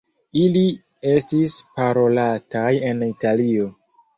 [0.43, 0.63] Ili
[1.11, 3.71] estis parolataj en Italio.